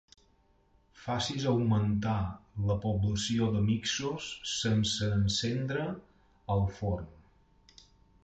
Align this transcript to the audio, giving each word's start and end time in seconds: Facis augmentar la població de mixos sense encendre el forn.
Facis 0.99 1.43
augmentar 1.51 2.15
la 2.69 2.77
població 2.85 3.49
de 3.57 3.61
mixos 3.67 4.29
sense 4.53 5.09
encendre 5.19 5.85
el 6.55 6.65
forn. 6.79 7.13